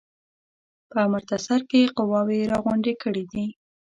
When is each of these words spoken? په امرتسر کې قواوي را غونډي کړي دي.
په 0.89 0.97
امرتسر 1.07 1.61
کې 1.69 1.93
قواوي 1.97 2.41
را 2.51 2.57
غونډي 2.63 2.93
کړي 3.03 3.23
دي. 3.33 3.45